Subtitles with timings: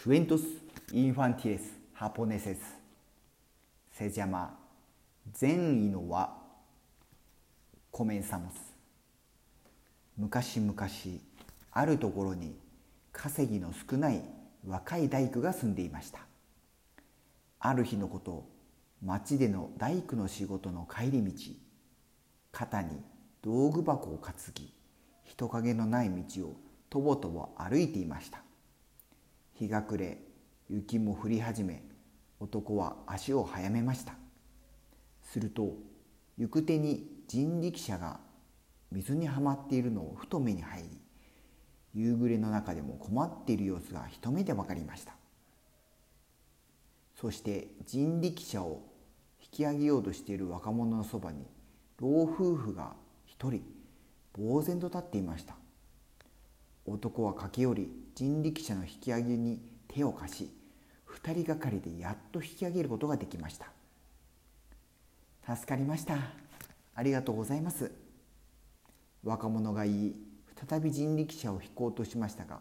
[0.00, 0.44] クエントス・
[0.92, 2.60] インファンティレス・ハポネセス
[3.90, 4.56] セジャマ
[5.32, 6.32] 善意の輪
[7.90, 8.54] コメンサモス
[10.16, 10.72] 昔々
[11.72, 12.54] あるところに
[13.10, 14.22] 稼ぎの少ない
[14.64, 16.20] 若い大工が住んでいました
[17.58, 18.48] ある日のこと
[19.02, 21.32] 町での大工の仕事の帰り道
[22.52, 23.02] 肩に
[23.42, 24.72] 道具箱を担ぎ
[25.24, 26.56] 人影のない道を
[26.88, 28.44] とぼとぼ歩いていました
[29.58, 30.18] 日が暮れ
[30.70, 31.82] 雪も降り始め
[32.38, 34.14] 男は足を速めました。
[35.22, 35.74] すると
[36.38, 38.20] 行く手に人力車が
[38.92, 40.88] 水にはまっているのをふと目に入り
[41.92, 45.14] 夕暮れの中でも困っている様子が一目で分かりました。
[47.20, 48.80] そして人力車を
[49.42, 51.44] 引き上げようとしている若者のそばに
[52.00, 52.94] 老夫婦が
[53.26, 53.62] 一人
[54.38, 55.56] 呆然と立っていました。
[56.90, 60.50] 男は駆け寄り人力車の引き上げに手を貸し
[61.04, 63.70] 二人がかりでやっと引き上げることができました。
[65.54, 66.16] 助かりました。
[66.94, 67.90] ありがとうございます。
[69.24, 70.14] 若者が言い
[70.68, 72.60] 再び人力車を引こうとしましたが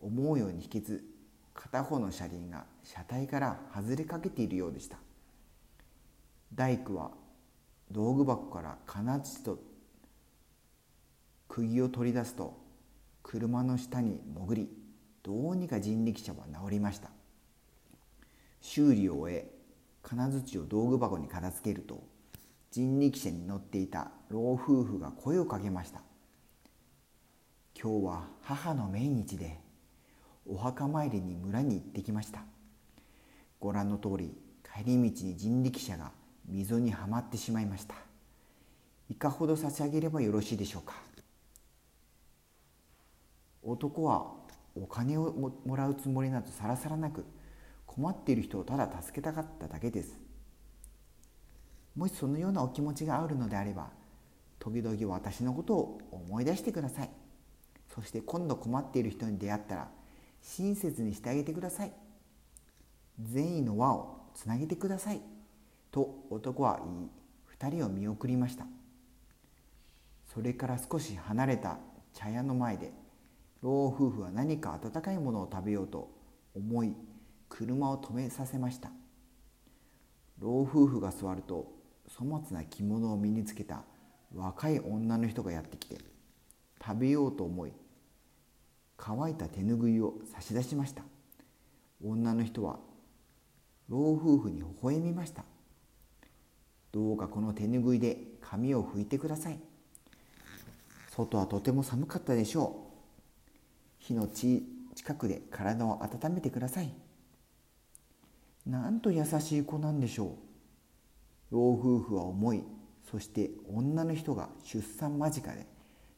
[0.00, 1.04] 思うように引けず
[1.54, 4.98] 片方の車輪が車体から外れかけているようでした。
[6.54, 7.10] 大工は
[7.90, 9.58] 道具箱から金槌と
[11.48, 12.56] 釘を取り出すと
[13.22, 14.68] 車の下に潜り
[15.22, 17.10] どうにか人力車は治りました。
[18.60, 19.50] 修理を終え
[20.02, 22.02] 金槌を道具箱に片付けると
[22.70, 26.02] 人力車に乗っていた老夫婦が声をかけました。
[27.80, 29.58] 今日は母の命日で
[30.46, 32.42] お墓参りに村に行ってきました。
[33.58, 36.12] ご覧の通り帰り道に人力車が
[36.46, 37.94] 溝にはまってしまいました。
[39.08, 40.94] いかほど差し上げればよろしいでしょうか。
[43.62, 44.32] 男は
[44.74, 47.24] お金をもらうつもりなどさらさらなく
[47.86, 50.18] 困っている人をただ助けたかっただけです。
[51.96, 53.90] もしそのようなお気持ちがあるのであれば
[54.58, 57.10] 時々私のことを思い出してください。
[57.94, 59.88] そして今度困っている人に出会ったら
[60.42, 61.92] 親切にしてあげてください。
[63.20, 65.20] 善意の輪をつなげてください。
[65.90, 67.10] と男は言い
[67.46, 68.64] 二人を見送りました。
[70.32, 71.78] それから少し離れた
[72.14, 72.92] 茶屋の前で
[73.62, 76.10] 老夫婦は何か温かいものを食べようと
[76.54, 76.94] 思い
[77.48, 78.90] 車を止めさせました。
[80.38, 81.70] 老夫婦が座ると
[82.16, 83.82] 粗末な着物を身につけた
[84.34, 85.98] 若い女の人がやってきて
[86.84, 87.72] 食べようと思い
[88.96, 91.02] 乾いた手ぬぐいを差し出しました。
[92.02, 92.78] 女の人は
[93.88, 95.44] 老夫婦に微笑みました。
[96.92, 99.58] どうかこの手ぬぐいで髪を拭いてください。
[101.10, 102.89] 外はとても寒かったでしょう。
[104.10, 106.92] 火の近くで体を温めてください。
[108.66, 110.36] なんと優しい子なんでしょ
[111.50, 111.54] う。
[111.54, 112.64] 老夫婦は思い。
[113.08, 115.66] そして女の人が出産間近で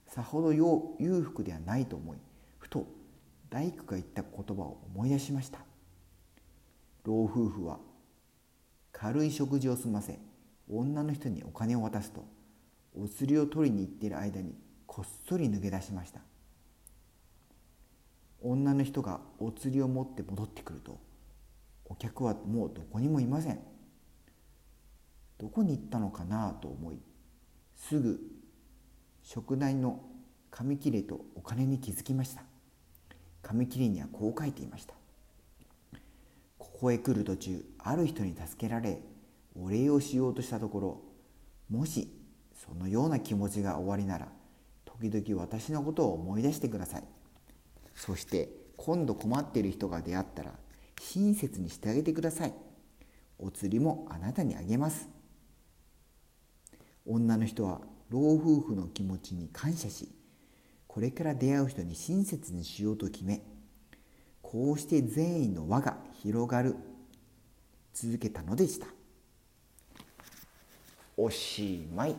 [0.06, 2.18] さほど裕福ではないと思い
[2.58, 2.86] ふと
[3.48, 5.60] 大工が言った言葉を思い出しました。
[7.04, 7.78] 老夫婦は
[8.92, 10.18] 軽い食事を済ませ
[10.70, 12.24] 女の人にお金を渡すと
[12.94, 14.54] お釣りを取りに行っている間に
[14.86, 16.20] こっそり抜け出しました。
[18.42, 20.98] 女の人がお釣りを持って戻ってくると
[21.84, 23.60] お客はもうどこにもいません。
[25.38, 27.00] どこに行ったのかなと思い
[27.74, 28.20] すぐ
[29.22, 30.00] 食台の
[30.50, 32.42] 紙切れとお金に気づきました。
[33.42, 34.94] 紙切れにはこう書いていました。
[36.58, 39.00] ここへ来る途中ある人に助けられ
[39.60, 41.02] お礼をしようとしたところ
[41.68, 42.08] もし
[42.54, 44.28] そのような気持ちがおありなら
[44.84, 47.04] 時々私のことを思い出してください。
[47.94, 50.52] そして今度困っている人が出会ったら
[51.00, 52.54] 親切にしてあげてください。
[53.38, 55.08] お釣りもあなたにあげます。
[57.06, 57.80] 女の人は
[58.10, 60.08] 老夫婦の気持ちに感謝し
[60.86, 63.42] これから出会う人に親切にしようと決め
[64.42, 66.76] こうして善意の輪が広がる。
[67.94, 68.86] 続けたのでした。
[71.16, 72.16] おしまい。